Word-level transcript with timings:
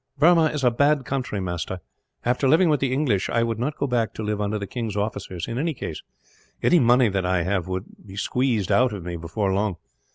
"Burma 0.17 0.45
is 0.47 0.63
a 0.63 0.71
bad 0.71 1.05
country, 1.05 1.39
master. 1.39 1.79
After 2.25 2.47
living 2.49 2.69
with 2.69 2.79
the 2.79 2.91
English, 2.91 3.29
I 3.29 3.43
would 3.43 3.59
not 3.59 3.77
go 3.77 3.85
back 3.85 4.15
to 4.15 4.23
live 4.23 4.41
under 4.41 4.57
the 4.57 4.65
king's 4.65 4.97
officers, 4.97 5.47
in 5.47 5.59
any 5.59 5.75
case. 5.75 6.01
Any 6.63 6.79
money 6.79 7.07
that 7.09 7.23
I 7.23 7.43
had 7.43 7.67
would 7.67 7.85
be 8.03 8.15
squeezed 8.17 8.71
out 8.71 8.93
of 8.93 9.03
me, 9.05 9.15
before 9.15 9.53
long. 9.53 9.75